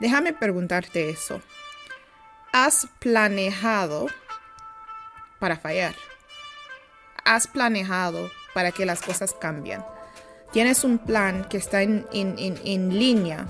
Déjame 0.00 0.32
preguntarte 0.32 1.10
eso. 1.10 1.40
¿Has 2.52 2.88
planeado 3.00 4.06
para 5.38 5.56
fallar? 5.56 5.94
¿Has 7.24 7.46
planeado 7.46 8.30
para 8.54 8.72
que 8.72 8.86
las 8.86 9.02
cosas 9.02 9.34
cambien? 9.34 9.82
¿Tienes 10.52 10.84
un 10.84 10.98
plan 10.98 11.44
que 11.48 11.58
está 11.58 11.82
en, 11.82 12.06
en 12.12 12.98
línea 12.98 13.46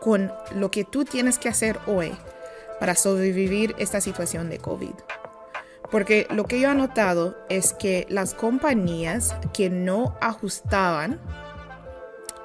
con 0.00 0.32
lo 0.54 0.70
que 0.70 0.84
tú 0.84 1.04
tienes 1.04 1.38
que 1.38 1.48
hacer 1.48 1.78
hoy 1.86 2.12
para 2.80 2.94
sobrevivir 2.94 3.74
esta 3.78 4.00
situación 4.00 4.50
de 4.50 4.58
COVID? 4.58 4.94
Porque 5.90 6.26
lo 6.30 6.44
que 6.44 6.60
yo 6.60 6.70
he 6.70 6.74
notado 6.74 7.38
es 7.48 7.72
que 7.72 8.06
las 8.10 8.34
compañías 8.34 9.34
que 9.54 9.70
no 9.70 10.18
ajustaban 10.20 11.18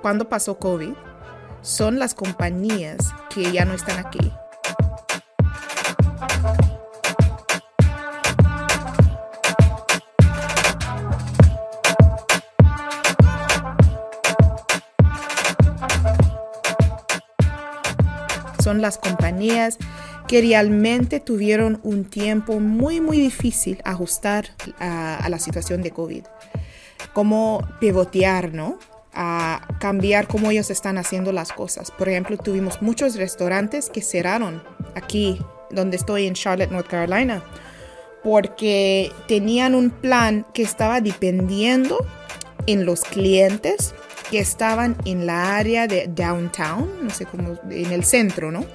cuando 0.01 0.29
pasó 0.29 0.57
COVID 0.59 0.93
son 1.63 1.97
las 1.97 2.13
compañías 2.13 2.97
que 3.33 3.51
ya 3.51 3.65
no 3.65 3.73
están 3.73 4.05
aquí. 4.05 4.31
Son 18.61 18.81
las 18.81 18.97
compañías 18.97 19.77
que 20.27 20.41
realmente 20.41 21.19
tuvieron 21.19 21.79
un 21.83 22.05
tiempo 22.05 22.59
muy, 22.59 23.01
muy 23.01 23.19
difícil 23.19 23.81
ajustar 23.83 24.47
a, 24.79 25.27
la 25.29 25.39
situación 25.39 25.81
de 25.81 25.91
COVID. 25.91 26.23
Cómo 27.13 27.67
pivotear, 27.79 28.53
¿no? 28.53 28.79
A 29.13 29.67
cambiar 29.79 30.27
cómo 30.27 30.49
ellos 30.49 30.71
están 30.71 30.97
haciendo 30.97 31.31
las 31.31 31.51
cosas. 31.51 31.91
Por 31.91 32.09
ejemplo, 32.09 32.37
tuvimos 32.37 32.81
muchos 32.81 33.15
restaurantes 33.15 33.89
que 33.89 34.01
cerraron 34.01 34.63
aquí, 34.95 35.39
donde 35.69 35.97
estoy 35.97 36.25
en 36.25 36.33
Charlotte, 36.33 36.71
North 36.71 36.87
Carolina, 36.87 37.43
porque 38.23 39.11
tenían 39.27 39.75
un 39.75 39.91
plan 39.91 40.45
que 40.53 40.63
estaba 40.63 40.99
dependiendo 40.99 42.05
en 42.65 42.85
los 42.85 43.01
clientes 43.01 43.93
que 44.31 44.39
estaban 44.39 44.95
en 45.05 45.27
la 45.27 45.57
área 45.57 45.85
de 45.85 46.07
downtown, 46.07 46.89
no 47.03 47.09
sé 47.11 47.25
cómo, 47.25 47.59
en 47.69 47.91
el 47.91 48.03
centro, 48.03 48.51
¿no? 48.51 48.65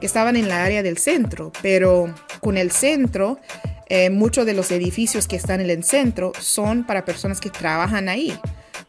que 0.00 0.06
estaban 0.06 0.36
en 0.36 0.48
la 0.48 0.64
área 0.64 0.82
del 0.82 0.98
centro, 0.98 1.52
pero 1.62 2.14
con 2.40 2.56
el 2.56 2.70
centro, 2.70 3.38
eh, 3.86 4.10
muchos 4.10 4.46
de 4.46 4.54
los 4.54 4.70
edificios 4.70 5.26
que 5.26 5.36
están 5.36 5.60
en 5.60 5.70
el 5.70 5.84
centro 5.84 6.32
son 6.38 6.84
para 6.84 7.04
personas 7.04 7.40
que 7.40 7.50
trabajan 7.50 8.08
ahí. 8.08 8.38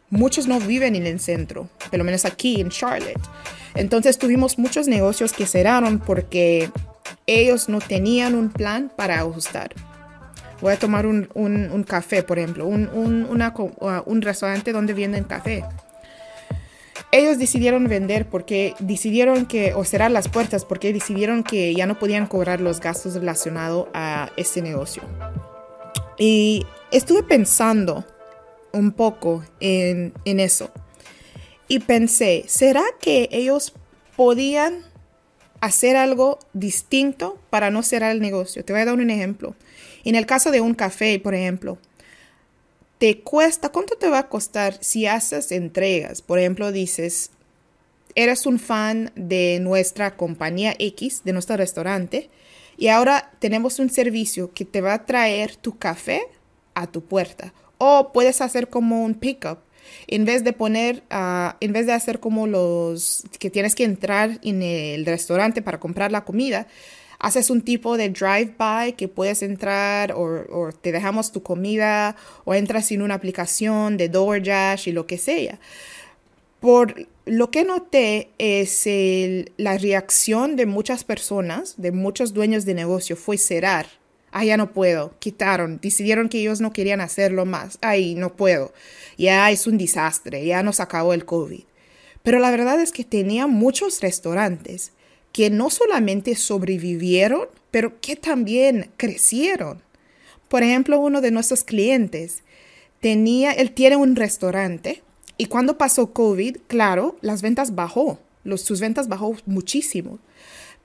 Muchos 0.10 0.48
no 0.48 0.60
viven 0.60 0.96
en 0.96 1.06
el 1.06 1.20
centro, 1.20 1.70
por 1.90 1.98
lo 1.98 2.04
menos 2.04 2.26
aquí 2.26 2.62
en 2.62 2.70
Charlotte. 2.70 3.22
Entonces 3.76 4.18
tuvimos 4.18 4.58
muchos 4.58 4.88
negocios 4.88 5.34
que 5.34 5.46
cerraron 5.46 6.00
porque 6.00 6.70
ellos 7.28 7.70
no 7.70 7.80
tenían 7.80 8.36
un 8.36 8.50
plan 8.50 8.92
para 8.96 9.20
ajustar. 9.20 9.74
Voy 10.62 10.74
a 10.74 10.80
tomar 10.80 11.06
un, 11.06 11.30
un, 11.36 11.84
café, 11.84 12.24
por 12.24 12.38
ejemplo, 12.38 12.66
un, 12.68 12.90
un 12.90 14.22
restaurante 14.22 14.74
donde 14.74 14.94
venden 14.94 15.24
café 15.24 15.64
ellos 17.12 17.40
decidieron 17.40 17.88
vender 17.88 18.28
porque 18.28 18.76
decidieron 18.80 19.46
que, 19.46 19.74
o 19.74 19.84
cerrar 19.84 20.12
las 20.12 20.28
puertas 20.28 20.66
porque 20.66 20.94
decidieron 20.94 21.44
que 21.44 21.74
ya 21.74 21.88
no 21.88 21.98
podían 21.98 22.28
cobrar 22.28 22.62
los 22.62 22.80
gastos 22.80 23.16
relacionados 23.16 23.88
a 23.94 24.30
este 24.38 24.62
negocio. 24.62 25.04
Y 26.18 26.66
estuve 26.92 27.24
pensando 27.24 28.06
un 28.74 28.92
poco 28.92 29.44
en, 29.60 30.14
en 30.26 30.40
eso. 30.40 30.72
Y 31.68 31.80
pensé, 31.80 32.46
¿será 32.48 32.84
que 33.00 33.30
ellos 33.32 33.74
podían 34.16 34.84
hacer 35.62 35.96
algo 35.96 36.40
distinto 36.54 37.40
para 37.50 37.70
no 37.70 37.84
cerrar 37.84 38.12
el 38.12 38.22
negocio? 38.22 38.66
Te 38.66 38.74
voy 38.74 38.82
a 38.82 38.86
dar 38.86 38.96
un 38.96 39.10
ejemplo. 39.10 39.56
En 40.04 40.16
el 40.16 40.26
caso 40.26 40.52
de 40.52 40.62
un 40.62 40.74
café, 40.74 41.20
por 41.20 41.36
ejemplo, 41.36 41.78
te 42.98 43.20
cuesta, 43.22 43.70
¿cuánto 43.70 43.96
te 43.96 44.10
va 44.10 44.20
a 44.20 44.30
costar 44.30 44.78
si 44.82 45.06
haces 45.06 45.52
entregas? 45.52 46.22
Por 46.22 46.38
ejemplo, 46.40 46.72
dices, 46.72 47.32
eres 48.16 48.46
un 48.46 48.60
fan 48.60 49.12
de 49.16 49.60
nuestra 49.62 50.18
compañía 50.18 50.76
X, 50.78 51.22
de 51.24 51.34
nuestro 51.34 51.56
restaurante, 51.56 52.30
y 52.78 52.88
ahora 52.88 53.32
tenemos 53.40 53.80
un 53.80 53.90
servicio 53.90 54.54
que 54.54 54.66
te 54.66 54.82
va 54.82 54.94
a 54.94 55.06
traer 55.06 55.56
tu 55.56 55.78
café 55.78 56.24
a 56.74 56.88
tu 56.88 57.04
puerta. 57.04 57.54
O 57.80 58.12
puedes 58.14 58.42
hacer 58.42 58.70
como 58.70 59.04
un 59.04 59.16
pickup. 59.16 59.58
En 60.08 60.26
vez 60.26 60.44
de 60.44 60.54
poner, 60.54 61.04
ah, 61.10 61.58
en 61.60 61.74
vez 61.74 61.88
de 61.88 61.94
hacer 61.94 62.20
como 62.20 62.46
los 62.46 63.24
que 63.40 63.50
tienes 63.50 63.74
que 63.74 63.86
entrar 63.86 64.40
en 64.44 64.62
el 64.62 65.06
restaurante 65.06 65.64
para 65.64 65.80
comprar 65.80 66.12
la 66.12 66.26
comida, 66.26 66.68
haces 67.20 67.50
un 67.50 67.62
tipo 67.62 67.98
de 67.98 68.10
drive-by 68.10 68.94
que 68.96 69.08
puedes 69.08 69.42
entrar 69.44 70.14
o, 70.16 70.72
te 70.82 70.92
dejamos 70.92 71.32
tu 71.32 71.44
comida 71.44 72.16
o 72.46 72.54
entras 72.54 72.92
en 72.92 73.02
una 73.02 73.16
aplicación 73.16 73.98
de 73.98 74.10
DoorDash 74.10 74.88
y 74.88 74.92
lo 74.94 75.06
que 75.06 75.18
sea. 75.18 75.60
Por 76.60 77.08
lo 77.26 77.52
que 77.52 77.64
noté 77.64 78.30
es 78.38 78.88
la 79.58 79.78
reacción 79.78 80.56
de 80.56 80.66
muchas 80.66 81.04
personas, 81.04 81.76
de 81.78 81.92
muchos 81.92 82.34
dueños 82.34 82.66
de 82.66 82.74
negocio, 82.74 83.16
fue 83.16 83.38
cerrar. 83.38 83.99
Ah, 84.32 84.46
ya 84.46 84.58
no 84.58 84.72
puedo. 84.74 85.14
Quitaron. 85.20 85.80
Decidieron 85.82 86.30
que 86.30 86.40
ellos 86.40 86.62
no 86.62 86.74
querían 86.74 87.02
hacerlo 87.02 87.46
más. 87.46 87.78
Ay, 87.82 88.16
no 88.16 88.36
puedo. 88.36 88.74
Ya 89.18 89.50
es 89.52 89.68
un 89.68 89.78
desastre. 89.78 90.46
Ya 90.46 90.64
nos 90.64 90.80
acabó 90.80 91.14
el 91.14 91.26
COVID. 91.26 91.64
Pero 92.24 92.40
la 92.40 92.52
verdad 92.52 92.82
es 92.82 92.92
que 92.92 93.04
tenía 93.04 93.48
muchos 93.48 94.02
restaurantes 94.02 94.92
que 95.32 95.50
no 95.50 95.70
solamente 95.70 96.36
sobrevivieron, 96.36 97.48
pero 97.72 98.00
que 98.02 98.16
también 98.16 98.90
crecieron. 98.98 99.82
Por 100.48 100.64
ejemplo, 100.64 101.00
uno 101.00 101.22
de 101.22 101.32
nuestros 101.32 101.64
clientes 101.64 102.44
tenía, 103.00 103.52
él 103.52 103.72
tiene 103.72 103.96
un 103.96 104.16
restaurante 104.16 105.04
y 105.38 105.46
cuando 105.46 105.78
pasó 105.78 106.12
COVID, 106.12 106.58
claro, 106.68 107.18
las 107.22 107.42
ventas 107.42 107.76
bajó, 107.76 108.20
los, 108.44 108.62
sus 108.62 108.80
ventas 108.82 109.08
bajó 109.08 109.36
muchísimo. 109.46 110.20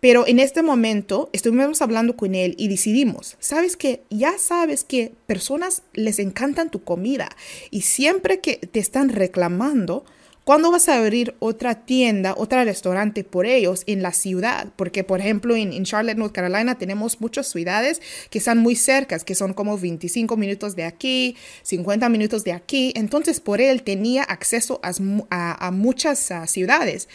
Pero 0.04 0.26
en 0.26 0.38
este 0.38 0.60
momento 0.60 1.30
estuvimos 1.32 1.80
hablando 1.80 2.14
con 2.14 2.34
él 2.34 2.56
y 2.58 2.68
decidimos, 2.68 3.38
sabes 3.40 3.74
que 3.74 4.02
ya 4.10 4.36
sabes 4.36 4.84
que 4.84 5.14
personas 5.26 5.82
les 5.94 6.18
encantan 6.18 6.68
tu 6.68 6.84
comida 6.84 7.30
y 7.70 7.80
siempre 7.80 8.40
que 8.40 8.56
te 8.58 8.80
están 8.80 9.08
reclamando, 9.08 10.04
¿Cuándo 10.44 10.70
vas 10.70 10.90
a 10.90 10.98
abrir 10.98 11.34
otra 11.38 11.86
tienda, 11.86 12.34
otro 12.36 12.62
restaurante 12.62 13.24
por 13.24 13.46
ellos 13.46 13.82
en 13.86 14.02
la 14.02 14.12
ciudad? 14.12 14.68
Porque, 14.76 15.02
por 15.02 15.20
ejemplo, 15.20 15.56
en, 15.56 15.84
Charlotte, 15.84 16.18
North 16.18 16.34
Carolina, 16.34 16.76
tenemos 16.76 17.22
muchas 17.22 17.46
ciudades 17.46 18.02
que 18.28 18.36
están 18.36 18.58
muy 18.58 18.76
cercas, 18.76 19.24
que 19.24 19.34
son 19.34 19.54
como 19.54 19.78
25 19.78 20.36
minutos 20.36 20.76
de 20.76 20.84
aquí, 20.84 21.34
50 21.62 22.10
minutos 22.10 22.44
de 22.44 22.52
aquí. 22.52 22.92
Entonces, 22.94 23.40
por 23.40 23.62
él 23.62 23.82
tenía 23.84 24.22
acceso 24.22 24.80
a, 24.82 25.70
muchas 25.70 26.30
ah, 26.30 26.46
ciudades. 26.46 27.08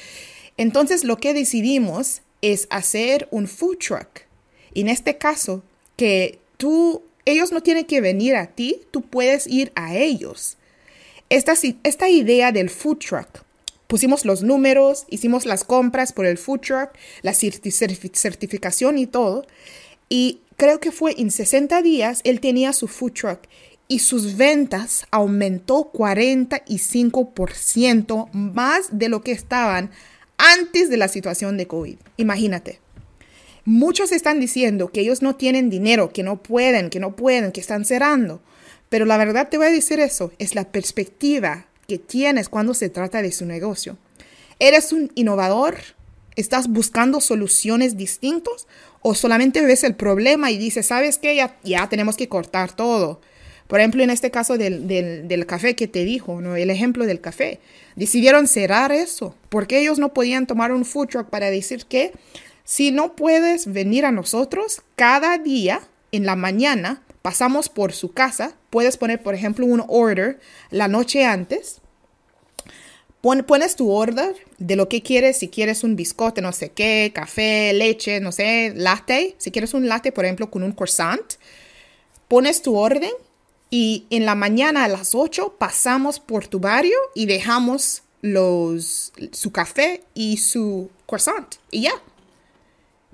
Entonces, 0.57 1.03
lo 1.03 1.17
que 1.17 1.35
decidimos 1.35 2.23
es 2.41 2.67
hacer 2.69 3.27
un 3.31 3.47
food 3.47 3.77
truck. 3.77 4.21
En 4.73 4.87
este 4.87 5.17
caso, 5.17 5.63
que 5.95 6.39
tú, 6.57 7.03
ellos 7.25 7.51
no 7.51 7.61
tienen 7.61 7.85
que 7.85 8.01
venir 8.01 8.35
a 8.35 8.47
ti, 8.47 8.81
tú 8.91 9.01
puedes 9.01 9.47
ir 9.47 9.71
a 9.75 9.95
ellos. 9.95 10.57
Esta, 11.29 11.53
esta 11.83 12.09
idea 12.09 12.51
del 12.51 12.69
food 12.69 12.99
truck, 12.99 13.43
pusimos 13.87 14.23
los 14.23 14.43
números, 14.43 15.05
hicimos 15.09 15.45
las 15.45 15.63
compras 15.63 16.13
por 16.13 16.25
el 16.25 16.37
food 16.37 16.61
truck, 16.61 16.91
la 17.21 17.33
certificación 17.33 18.97
y 18.97 19.07
todo. 19.07 19.45
Y 20.07 20.39
creo 20.57 20.79
que 20.79 20.91
fue 20.91 21.15
en 21.17 21.31
60 21.31 21.81
días 21.81 22.21
él 22.23 22.39
tenía 22.39 22.73
su 22.73 22.87
food 22.87 23.13
truck 23.13 23.39
y 23.87 23.99
sus 23.99 24.37
ventas 24.37 25.07
aumentó 25.09 25.91
45% 25.91 28.29
más 28.31 28.89
de 28.91 29.09
lo 29.09 29.21
que 29.21 29.31
estaban 29.31 29.89
antes 30.39 30.89
de 30.89 30.97
la 30.97 31.09
situación 31.09 31.57
de 31.57 31.67
COVID. 31.67 31.97
Imagínate. 32.17 32.79
Muchos 33.65 34.11
están 34.11 34.39
diciendo 34.39 34.91
que 34.91 35.01
ellos 35.01 35.21
no 35.21 35.35
tienen 35.35 35.69
dinero, 35.69 36.11
que 36.11 36.23
no 36.23 36.41
pueden, 36.41 36.89
que 36.89 36.99
no 36.99 37.15
pueden, 37.15 37.51
que 37.51 37.61
están 37.61 37.85
cerrando. 37.85 38.41
Pero 38.87 39.05
la 39.05 39.17
verdad 39.17 39.49
te 39.49 39.57
voy 39.57 39.67
a 39.67 39.71
decir 39.71 39.99
eso, 39.99 40.31
es 40.39 40.55
la 40.55 40.71
perspectiva 40.71 41.67
que 41.87 41.99
tienes 41.99 42.49
cuando 42.49 42.73
se 42.73 42.89
trata 42.89 43.21
de 43.21 43.31
su 43.31 43.45
negocio. 43.45 43.97
¿Eres 44.57 44.93
un 44.93 45.11
innovador? 45.13 45.77
¿Estás 46.35 46.67
buscando 46.69 47.21
soluciones 47.21 47.97
distintas? 47.97 48.65
¿O 49.01 49.15
solamente 49.15 49.61
ves 49.61 49.83
el 49.83 49.95
problema 49.95 50.51
y 50.51 50.57
dices, 50.57 50.87
sabes 50.87 51.17
qué, 51.17 51.35
ya, 51.35 51.57
ya 51.63 51.89
tenemos 51.89 52.15
que 52.15 52.29
cortar 52.29 52.75
todo? 52.75 53.21
Por 53.69 53.79
ejemplo, 53.79 54.03
en 54.03 54.09
este 54.09 54.31
caso 54.31 54.57
del, 54.57 54.87
del, 54.87 55.45
café 55.45 55.75
que 55.75 55.87
te 55.87 56.03
dijo, 56.03 56.41
¿no? 56.41 56.55
el 56.55 56.71
ejemplo 56.71 57.05
del 57.05 57.21
café, 57.21 57.59
decidieron 57.95 58.47
cerrar 58.47 58.91
eso, 58.91 59.35
porque 59.49 59.79
ellos 59.79 59.99
no 59.99 60.11
podían 60.11 60.47
tomar 60.47 60.71
un 60.71 60.85
food 60.85 61.09
truck 61.09 61.29
para 61.29 61.51
decir 61.51 61.85
que 61.85 62.11
si 62.63 62.89
no 62.89 63.15
puedes 63.15 63.71
venir 63.71 64.05
a 64.05 64.11
nosotros 64.11 64.81
cada 64.95 65.37
día 65.37 65.81
en 66.11 66.25
la 66.25 66.35
mañana, 66.35 67.03
pasamos 67.21 67.69
por 67.69 67.93
su 67.93 68.11
casa, 68.11 68.55
puedes 68.71 68.97
poner, 68.97 69.21
por 69.21 69.35
ejemplo, 69.35 69.67
un 69.67 69.83
order 69.87 70.39
la 70.71 70.87
noche 70.87 71.23
antes 71.23 71.79
pones 73.21 73.75
tu 73.75 73.91
orden 73.91 74.33
de 74.57 74.75
lo 74.75 74.87
que 74.87 75.01
quieres, 75.01 75.37
si 75.37 75.49
quieres 75.49 75.83
un 75.83 75.95
biscote, 75.95 76.41
no 76.41 76.53
sé 76.53 76.71
qué, 76.71 77.11
café, 77.13 77.73
leche, 77.73 78.19
no 78.19 78.31
sé, 78.31 78.73
latte. 78.75 79.35
Si 79.37 79.51
quieres 79.51 79.73
un 79.73 79.87
latte, 79.87 80.11
por 80.11 80.25
ejemplo, 80.25 80.49
con 80.49 80.63
un 80.63 80.71
croissant, 80.71 81.33
pones 82.27 82.61
tu 82.61 82.75
orden 82.75 83.11
y 83.69 84.05
en 84.09 84.25
la 84.25 84.35
mañana 84.35 84.83
a 84.83 84.87
las 84.87 85.13
8 85.13 85.55
pasamos 85.59 86.19
por 86.19 86.47
tu 86.47 86.59
barrio 86.59 86.97
y 87.13 87.27
dejamos 87.27 88.03
los, 88.21 89.13
su 89.31 89.51
café 89.51 90.03
y 90.13 90.37
su 90.37 90.89
croissant. 91.05 91.55
Y 91.71 91.81
ya. 91.81 91.93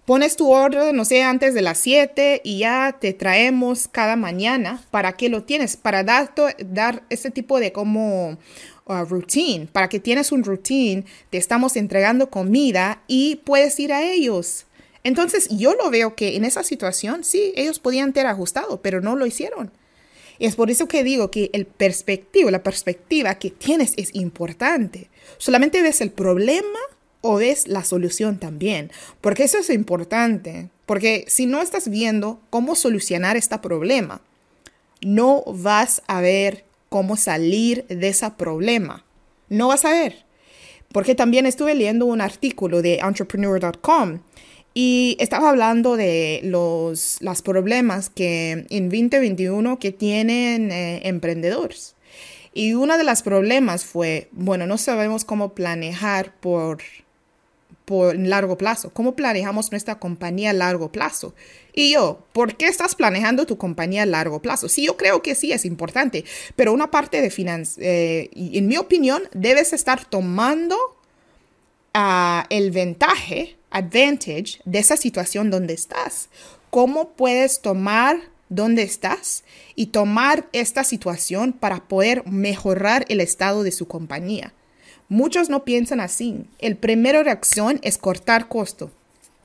Pones 0.05 0.35
tu 0.35 0.51
orden, 0.51 0.95
no 0.95 1.03
sé, 1.03 1.23
antes 1.23 1.55
de 1.55 1.63
las 1.63 1.79
7 1.79 2.41
y 2.43 2.59
ya 2.59 2.97
te 3.01 3.13
traemos 3.13 3.87
cada 3.87 4.15
mañana. 4.15 4.83
¿Para 4.91 5.13
qué 5.13 5.29
lo 5.29 5.43
tienes? 5.43 5.77
Para 5.77 6.03
dar, 6.03 6.33
dar 6.59 7.03
ese 7.09 7.31
tipo 7.31 7.59
de 7.59 7.71
como 7.71 8.37
uh, 8.85 9.03
routine. 9.09 9.67
Para 9.67 9.89
que 9.89 9.99
tienes 9.99 10.31
un 10.31 10.43
routine, 10.43 11.05
te 11.31 11.37
estamos 11.37 11.75
entregando 11.75 12.29
comida 12.29 13.01
y 13.07 13.37
puedes 13.37 13.79
ir 13.79 13.91
a 13.91 14.03
ellos. 14.03 14.67
Entonces 15.03 15.49
yo 15.49 15.73
lo 15.73 15.89
veo 15.89 16.15
que 16.15 16.35
en 16.35 16.45
esa 16.45 16.63
situación 16.63 17.23
sí, 17.23 17.51
ellos 17.55 17.79
podían 17.79 18.13
tener 18.13 18.27
ajustado, 18.27 18.81
pero 18.81 19.01
no 19.01 19.15
lo 19.15 19.25
hicieron. 19.25 19.71
Y 20.39 20.45
es 20.45 20.55
por 20.55 20.69
eso 20.69 20.87
que 20.87 21.03
digo 21.03 21.31
que 21.31 21.49
el 21.53 21.65
perspectiva, 21.65 22.51
la 22.51 22.63
perspectiva 22.63 23.35
que 23.35 23.51
tienes 23.51 23.93
es 23.97 24.13
importante. 24.13 25.09
Solamente 25.37 25.81
ves 25.81 26.01
el 26.01 26.11
problema 26.11 26.79
o 27.21 27.37
ves 27.37 27.67
la 27.67 27.83
solución 27.83 28.37
también, 28.37 28.91
porque 29.21 29.43
eso 29.43 29.57
es 29.57 29.69
importante, 29.69 30.69
porque 30.85 31.25
si 31.27 31.47
no 31.47 31.61
estás 31.61 31.89
viendo 31.89 32.39
cómo 32.49 32.75
solucionar 32.75 33.35
este 33.35 33.57
problema, 33.57 34.21
no 35.01 35.43
vas 35.47 36.03
a 36.07 36.21
ver 36.21 36.65
cómo 36.89 37.17
salir 37.17 37.85
de 37.87 38.09
ese 38.09 38.29
problema. 38.31 39.03
No 39.49 39.69
vas 39.69 39.85
a 39.85 39.91
ver. 39.91 40.25
Porque 40.91 41.15
también 41.15 41.45
estuve 41.45 41.75
leyendo 41.75 42.05
un 42.05 42.21
artículo 42.21 42.81
de 42.81 42.99
entrepreneur.com 42.99 44.19
y 44.77 45.15
estaba 45.21 45.49
hablando 45.49 45.95
de 45.95 46.41
los, 46.43 47.17
los 47.21 47.41
problemas 47.41 48.09
que 48.09 48.65
en 48.69 48.89
2021 48.89 49.79
que 49.79 49.93
tienen 49.93 50.69
eh, 50.69 51.07
emprendedores. 51.07 51.95
Y 52.53 52.73
uno 52.73 52.97
de 52.97 53.05
los 53.05 53.21
problemas 53.21 53.85
fue, 53.85 54.27
bueno, 54.33 54.67
no 54.67 54.77
sabemos 54.77 55.23
cómo 55.23 55.53
planear 55.53 56.35
por, 56.41 56.79
por 57.85 58.17
largo 58.17 58.57
plazo, 58.57 58.89
cómo 58.91 59.15
planeamos 59.15 59.71
nuestra 59.71 59.97
compañía 59.97 60.49
a 60.49 60.53
largo 60.53 60.91
plazo. 60.91 61.33
Y 61.73 61.93
yo, 61.93 62.25
¿por 62.33 62.57
qué 62.57 62.67
estás 62.67 62.95
planeando 62.95 63.45
tu 63.45 63.57
compañía 63.57 64.03
a 64.03 64.05
largo 64.05 64.41
plazo? 64.41 64.67
Sí, 64.67 64.85
yo 64.85 64.97
creo 64.97 65.21
que 65.21 65.35
sí 65.35 65.53
es 65.53 65.63
importante, 65.63 66.25
pero 66.57 66.73
una 66.73 66.91
parte 66.91 67.21
de 67.21 67.29
finanzas, 67.29 67.77
eh, 67.79 68.29
en 68.33 68.67
mi 68.67 68.75
opinión, 68.75 69.23
debes 69.33 69.71
estar 69.71 70.03
tomando 70.03 70.75
uh, 71.95 72.43
el 72.49 72.71
ventaje 72.71 73.55
advantage 73.71 74.59
de 74.65 74.79
esa 74.79 74.97
situación 74.97 75.49
donde 75.49 75.73
estás. 75.73 76.29
¿Cómo 76.69 77.09
puedes 77.09 77.61
tomar 77.61 78.19
donde 78.49 78.83
estás 78.83 79.43
y 79.75 79.87
tomar 79.87 80.47
esta 80.51 80.83
situación 80.83 81.53
para 81.53 81.87
poder 81.87 82.27
mejorar 82.27 83.05
el 83.07 83.21
estado 83.21 83.63
de 83.63 83.71
su 83.71 83.87
compañía? 83.87 84.53
Muchos 85.07 85.49
no 85.49 85.63
piensan 85.63 85.99
así. 85.99 86.45
El 86.59 86.77
primero 86.77 87.23
reacción 87.23 87.79
es 87.81 87.97
cortar 87.97 88.47
costo 88.47 88.91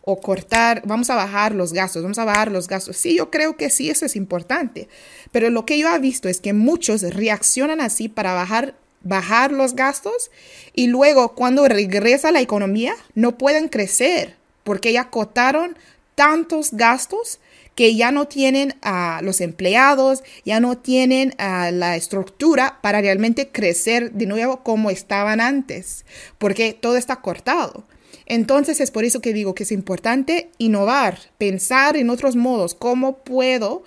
o 0.02 0.20
cortar, 0.20 0.82
vamos 0.86 1.10
a 1.10 1.14
bajar 1.14 1.54
los 1.54 1.72
gastos, 1.72 2.02
vamos 2.02 2.18
a 2.18 2.24
bajar 2.24 2.50
los 2.50 2.66
gastos. 2.66 2.96
Sí, 2.96 3.16
yo 3.16 3.30
creo 3.30 3.56
que 3.56 3.68
sí, 3.68 3.90
eso 3.90 4.06
es 4.06 4.16
importante. 4.16 4.88
Pero 5.30 5.50
lo 5.50 5.66
que 5.66 5.78
yo 5.78 5.94
he 5.94 5.98
visto 5.98 6.28
es 6.28 6.40
que 6.40 6.52
muchos 6.52 7.02
reaccionan 7.02 7.80
así 7.80 8.08
para 8.08 8.32
bajar 8.32 8.74
bajar 9.02 9.52
los 9.52 9.74
gastos 9.74 10.30
y 10.74 10.88
luego 10.88 11.34
cuando 11.34 11.66
regresa 11.68 12.32
la 12.32 12.40
economía 12.40 12.94
no 13.14 13.38
pueden 13.38 13.68
crecer 13.68 14.36
porque 14.64 14.92
ya 14.92 15.10
cotaron 15.10 15.76
tantos 16.14 16.72
gastos 16.72 17.40
que 17.74 17.96
ya 17.96 18.10
no 18.10 18.28
tienen 18.28 18.74
a 18.82 19.20
los 19.22 19.40
empleados, 19.40 20.22
ya 20.44 20.60
no 20.60 20.76
tienen 20.76 21.34
a 21.38 21.70
la 21.70 21.96
estructura 21.96 22.78
para 22.82 23.00
realmente 23.00 23.48
crecer 23.48 24.12
de 24.12 24.26
nuevo 24.26 24.62
como 24.62 24.90
estaban 24.90 25.40
antes, 25.40 26.04
porque 26.36 26.76
todo 26.78 26.98
está 26.98 27.16
cortado. 27.22 27.84
Entonces 28.26 28.80
es 28.80 28.90
por 28.90 29.04
eso 29.04 29.20
que 29.20 29.32
digo 29.32 29.54
que 29.54 29.62
es 29.62 29.72
importante 29.72 30.50
innovar, 30.58 31.18
pensar 31.38 31.96
en 31.96 32.10
otros 32.10 32.36
modos, 32.36 32.74
cómo 32.74 33.18
puedo 33.18 33.82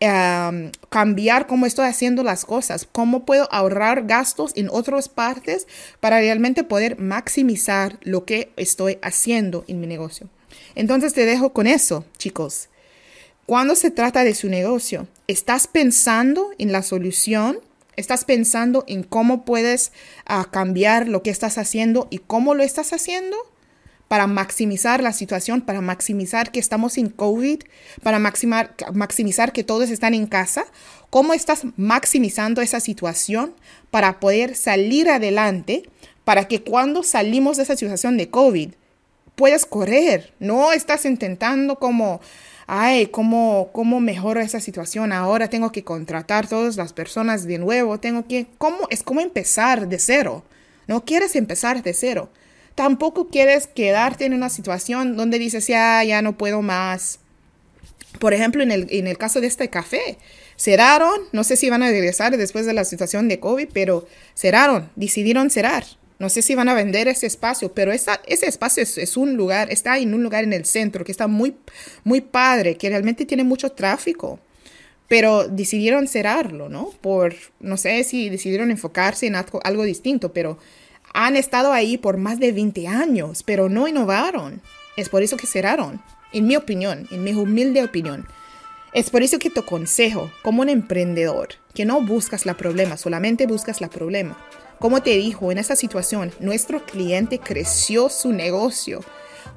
cambiar 0.00 1.46
cómo 1.46 1.66
estoy 1.66 1.86
haciendo 1.86 2.22
las 2.22 2.46
cosas, 2.46 2.88
cómo 2.90 3.26
puedo 3.26 3.52
ahorrar 3.52 4.06
gastos 4.06 4.52
en 4.56 4.70
otras 4.70 5.10
partes 5.10 5.66
para 6.00 6.18
realmente 6.20 6.64
poder 6.64 6.98
maximizar 6.98 7.98
lo 8.00 8.24
que 8.24 8.50
estoy 8.56 8.98
haciendo 9.02 9.64
en 9.68 9.78
mi 9.78 9.86
negocio. 9.86 10.28
Entonces 10.74 11.12
te 11.12 11.26
dejo 11.26 11.52
con 11.52 11.66
eso, 11.66 12.06
chicos. 12.16 12.68
Cuando 13.44 13.74
se 13.74 13.90
trata 13.90 14.24
de 14.24 14.34
su 14.34 14.48
negocio, 14.48 15.06
¿estás 15.26 15.66
pensando 15.66 16.50
en 16.58 16.72
la 16.72 16.82
solución? 16.82 17.60
¿Estás 17.96 18.24
pensando 18.24 18.84
en 18.86 19.02
cómo 19.02 19.44
puedes 19.44 19.92
ah, 20.24 20.48
cambiar 20.50 21.08
lo 21.08 21.22
que 21.22 21.30
estás 21.30 21.58
haciendo 21.58 22.08
y 22.10 22.18
cómo 22.18 22.54
lo 22.54 22.62
estás 22.62 22.92
haciendo? 22.94 23.36
Para 24.10 24.26
maximizar 24.26 25.04
la 25.04 25.12
situación, 25.12 25.60
para 25.60 25.80
maximizar 25.80 26.50
que 26.50 26.58
estamos 26.58 26.94
sin 26.94 27.10
COVID, 27.10 27.62
para 28.02 28.18
maximar, 28.18 28.74
maximizar 28.92 29.52
que 29.52 29.62
todos 29.62 29.88
están 29.88 30.14
en 30.14 30.26
casa? 30.26 30.64
¿Cómo 31.10 31.32
estás 31.32 31.62
maximizando 31.76 32.60
esa 32.60 32.80
situación 32.80 33.54
para 33.92 34.18
poder 34.18 34.56
salir 34.56 35.08
adelante, 35.08 35.84
para 36.24 36.48
que 36.48 36.60
cuando 36.60 37.04
salimos 37.04 37.56
de 37.56 37.62
esa 37.62 37.76
situación 37.76 38.16
de 38.16 38.28
COVID, 38.30 38.72
puedas 39.36 39.64
correr? 39.64 40.34
No 40.40 40.72
estás 40.72 41.04
intentando 41.04 41.76
como, 41.76 42.20
ay, 42.66 43.06
¿cómo, 43.06 43.68
cómo 43.72 44.00
mejoro 44.00 44.40
esa 44.40 44.58
situación? 44.58 45.12
Ahora 45.12 45.48
tengo 45.48 45.70
que 45.70 45.84
contratar 45.84 46.48
todas 46.48 46.76
las 46.76 46.92
personas 46.92 47.46
de 47.46 47.58
nuevo, 47.58 48.00
tengo 48.00 48.26
que, 48.26 48.48
¿cómo? 48.58 48.88
Es 48.90 49.04
como 49.04 49.20
empezar 49.20 49.86
de 49.86 50.00
cero. 50.00 50.42
No 50.88 51.04
quieres 51.04 51.36
empezar 51.36 51.84
de 51.84 51.94
cero 51.94 52.28
tampoco 52.80 53.28
quieres 53.28 53.66
quedarte 53.66 54.24
en 54.24 54.32
una 54.32 54.48
situación 54.48 55.14
donde 55.14 55.38
dices, 55.38 55.66
ya, 55.66 56.02
ya 56.02 56.22
no 56.22 56.38
puedo 56.38 56.62
más. 56.62 57.18
Por 58.18 58.32
ejemplo, 58.32 58.62
en 58.62 58.70
el, 58.70 58.86
en 58.88 59.06
el 59.06 59.18
caso 59.18 59.42
de 59.42 59.48
este 59.48 59.68
café, 59.68 60.16
cerraron, 60.56 61.12
no 61.32 61.44
sé 61.44 61.58
si 61.58 61.68
van 61.68 61.82
a 61.82 61.90
regresar 61.90 62.34
después 62.34 62.64
de 62.64 62.72
la 62.72 62.86
situación 62.86 63.28
de 63.28 63.38
COVID, 63.38 63.68
pero 63.74 64.08
cerraron, 64.34 64.90
decidieron 64.96 65.50
cerrar. 65.50 65.84
No 66.18 66.30
sé 66.30 66.40
si 66.40 66.54
van 66.54 66.70
a 66.70 66.74
vender 66.74 67.06
ese 67.06 67.26
espacio, 67.26 67.74
pero 67.74 67.92
ese 67.92 68.16
espacio 68.26 68.82
es, 68.82 68.96
es, 68.96 69.18
un 69.18 69.36
lugar, 69.36 69.70
está 69.70 69.98
en 69.98 70.14
un 70.14 70.22
lugar 70.22 70.44
en 70.44 70.54
el 70.54 70.64
centro 70.64 71.04
que 71.04 71.12
está 71.12 71.26
muy, 71.26 71.56
muy 72.02 72.22
padre, 72.22 72.78
que 72.78 72.88
realmente 72.88 73.26
tiene 73.26 73.44
mucho 73.44 73.72
tráfico. 73.72 74.40
Pero 75.06 75.48
decidieron 75.48 76.08
cerrarlo, 76.08 76.70
¿no? 76.70 76.92
Por, 77.02 77.34
no 77.58 77.76
sé 77.76 78.04
si 78.04 78.30
decidieron 78.30 78.70
enfocarse 78.70 79.26
en 79.26 79.34
algo, 79.34 79.60
algo 79.64 79.82
distinto, 79.82 80.32
pero 80.32 80.56
han 81.12 81.36
estado 81.36 81.72
ahí 81.72 81.98
por 81.98 82.16
más 82.16 82.38
de 82.38 82.52
20 82.52 82.88
años, 82.88 83.42
pero 83.42 83.68
no 83.68 83.88
innovaron. 83.88 84.62
Es 84.96 85.08
por 85.08 85.22
eso 85.22 85.36
que 85.36 85.46
cerraron, 85.46 86.00
en 86.32 86.46
mi 86.46 86.56
opinión, 86.56 87.08
en 87.10 87.24
mi 87.24 87.32
humilde 87.32 87.82
opinión. 87.82 88.26
Es 88.92 89.10
por 89.10 89.22
eso 89.22 89.38
que 89.38 89.50
te 89.50 89.60
aconsejo, 89.60 90.30
como 90.42 90.62
un 90.62 90.68
emprendedor, 90.68 91.48
que 91.74 91.84
no 91.84 92.00
buscas 92.00 92.46
la 92.46 92.56
problema, 92.56 92.96
solamente 92.96 93.46
buscas 93.46 93.80
la 93.80 93.88
problema. 93.88 94.36
Como 94.78 95.02
te 95.02 95.10
dijo, 95.16 95.52
en 95.52 95.58
esa 95.58 95.76
situación, 95.76 96.32
nuestro 96.40 96.84
cliente 96.84 97.38
creció 97.38 98.08
su 98.08 98.32
negocio 98.32 99.00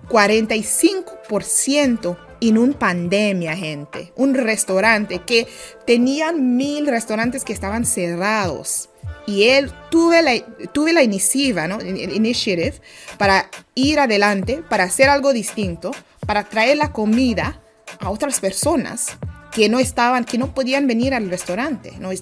45% 0.10 2.18
en 2.42 2.58
una 2.58 2.78
pandemia, 2.78 3.56
gente. 3.56 4.12
Un 4.16 4.34
restaurante 4.34 5.20
que 5.20 5.48
tenían 5.86 6.58
mil 6.58 6.88
restaurantes 6.88 7.46
que 7.46 7.54
estaban 7.54 7.86
cerrados 7.86 8.90
y 9.25 9.44
él 9.44 9.72
tuve 9.90 10.22
la, 10.22 10.34
tuve 10.74 10.94
la 10.94 11.04
iniciativa, 11.04 11.68
¿no? 11.68 11.80
Initiative 11.82 12.75
para 13.18 13.50
ir 13.75 14.00
adelante, 14.00 14.63
para 14.70 14.84
hacer 14.84 15.10
algo 15.10 15.32
distinto, 15.32 15.92
para 16.25 16.44
traer 16.44 16.78
la 16.78 16.92
comida 16.92 17.62
a 18.00 18.10
otras 18.10 18.40
personas 18.40 19.18
que 19.54 19.70
no 19.70 19.80
estaban, 19.80 20.25
que 20.25 20.38
no 20.38 20.54
podían 20.54 20.88
venir 20.88 21.13
al 21.13 21.30
restaurante, 21.30 21.94
¿no? 22.00 22.12
Y, 22.12 22.20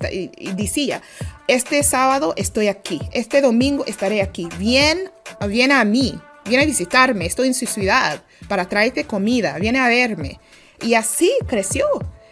decía, 0.54 1.02
este 1.48 1.82
sábado 1.82 2.34
estoy 2.36 2.68
aquí, 2.68 3.02
este 3.14 3.42
domingo 3.42 3.86
estaré 3.86 4.22
aquí, 4.22 4.50
bien, 4.58 5.10
viene 5.48 5.74
a 5.74 5.86
mí, 5.86 6.20
viene 6.52 6.66
a 6.66 6.68
visitarme, 6.68 7.26
estoy 7.26 7.48
en 7.48 7.54
su 7.54 7.66
ciudad 7.66 8.24
para 8.50 8.68
traerte 8.68 9.06
comida, 9.06 9.58
viene 9.58 9.80
a 9.80 9.88
verme. 9.88 10.38
Y 10.82 10.96
así 10.96 11.32
creció. 11.48 11.86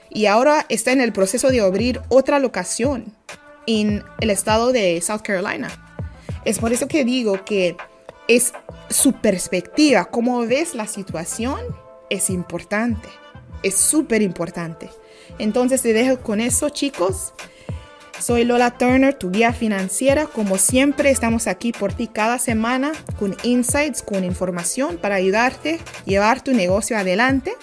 Y 0.10 0.26
ahora 0.26 0.66
está 0.68 0.92
en 0.92 1.00
el 1.00 1.14
proceso 1.14 1.50
de 1.50 1.62
abrir 1.62 2.02
otra 2.10 2.38
locación 2.40 3.16
en 3.66 4.04
el 4.20 4.30
estado 4.30 4.74
de 4.74 5.00
South 5.00 5.22
Carolina. 5.24 5.70
Es 6.44 6.60
por 6.60 6.74
eso 6.74 6.90
que 6.90 7.06
digo 7.06 7.46
que 7.46 7.78
es 8.28 8.52
su 8.90 9.14
perspectiva, 9.14 10.06
cómo 10.06 10.46
ves 10.46 10.76
la 10.76 10.88
situación, 10.88 11.60
es 12.10 12.30
importante, 12.30 13.08
es 13.64 13.78
súper 13.78 14.22
importante. 14.22 14.90
Entonces 15.38 15.82
te 15.82 15.94
dejo 15.94 16.20
con 16.20 16.42
eso, 16.42 16.70
chicos. 16.70 17.34
Soy 18.20 18.44
Lola 18.44 18.72
Turner, 18.78 19.14
tu 19.14 19.32
guía 19.32 19.54
financiera. 19.54 20.26
Como 20.26 20.58
siempre, 20.58 21.10
estamos 21.10 21.48
aquí 21.48 21.72
por 21.72 21.94
ti 21.94 22.08
cada 22.08 22.38
semana 22.38 22.92
con 23.18 23.36
insights, 23.44 24.02
con 24.02 24.26
información 24.26 24.98
para 24.98 25.16
ayudarte 25.16 25.76
a 25.76 26.06
llevar 26.06 26.42
tu 26.42 26.54
negocio 26.54 26.98
adelante. 26.98 27.54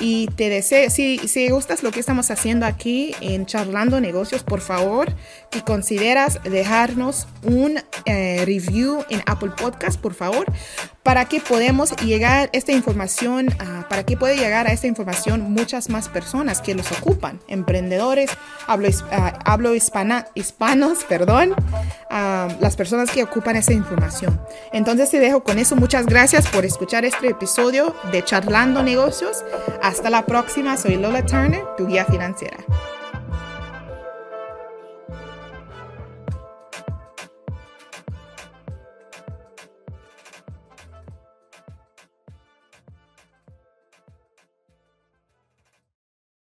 Y 0.00 0.28
te 0.36 0.48
deseo, 0.48 0.88
si, 0.90 1.18
si 1.18 1.50
gustas 1.50 1.82
lo 1.82 1.90
que 1.90 1.98
estamos 1.98 2.30
haciendo 2.30 2.66
aquí 2.66 3.16
en 3.20 3.46
Charlando 3.46 4.00
Negocios, 4.00 4.44
por 4.44 4.60
favor, 4.60 5.12
que 5.50 5.62
consideras 5.62 6.40
dejarnos 6.44 7.26
un 7.42 7.80
eh, 8.04 8.44
review 8.46 9.04
en 9.10 9.22
Apple 9.26 9.50
Podcast, 9.60 10.00
por 10.00 10.14
favor, 10.14 10.46
para 11.08 11.24
que 11.24 11.40
podamos 11.40 11.96
llegar 12.04 12.50
esta 12.52 12.72
información, 12.72 13.48
para 13.88 14.04
que 14.04 14.18
pueda 14.18 14.34
llegar 14.34 14.66
a 14.66 14.72
esta 14.72 14.88
información 14.88 15.40
muchas 15.40 15.88
más 15.88 16.10
personas 16.10 16.60
que 16.60 16.74
los 16.74 16.92
ocupan, 16.92 17.40
emprendedores, 17.48 18.30
hablo, 18.66 18.90
ah, 19.10 19.38
hablo 19.46 19.74
hispana, 19.74 20.26
hispanos, 20.34 21.04
perdón, 21.08 21.54
las 22.10 22.76
personas 22.76 23.10
que 23.10 23.22
ocupan 23.22 23.56
esa 23.56 23.72
información. 23.72 24.38
Entonces 24.70 25.08
te 25.08 25.18
dejo 25.18 25.42
con 25.42 25.58
eso. 25.58 25.76
Muchas 25.76 26.04
gracias 26.04 26.46
por 26.46 26.66
escuchar 26.66 27.06
este 27.06 27.28
episodio 27.28 27.96
de 28.12 28.22
Charlando 28.22 28.82
Negocios. 28.82 29.46
Hasta 29.82 30.10
la 30.10 30.26
próxima. 30.26 30.76
Soy 30.76 30.96
Lola 30.96 31.24
Turner, 31.24 31.64
tu 31.78 31.86
guía 31.86 32.04
financiera. 32.04 32.58